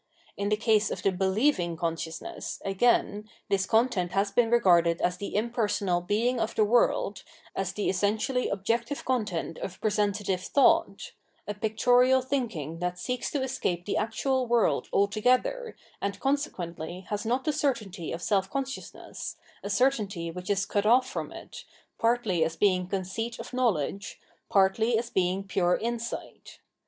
[0.35, 5.17] In the case of the "believing" conscious ness, again, this content has been regarded as
[5.17, 7.21] the im personal Being of the World,
[7.55, 11.11] as the essentially objective content of presentative thought—
[11.47, 17.43] a pictorial thinking that seeks to escape the actual world altogether, and consequently has not
[17.43, 21.63] the certainty of self consciousness, a certainty which is cut off from it,
[21.99, 26.57] partly as being conceit of knowledge, partly as being pure insight.